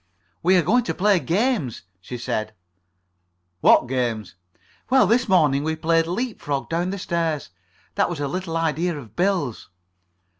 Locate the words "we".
0.41-0.57, 5.63-5.75